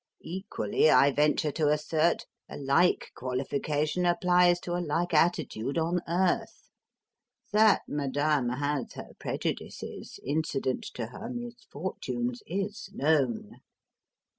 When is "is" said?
12.47-12.89